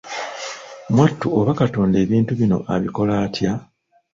Mwattu 0.93 1.27
oba 1.39 1.51
katonda 1.61 1.95
ebintu 2.05 2.31
bino 2.39 2.57
abikola 2.73 3.13
atya? 3.25 3.53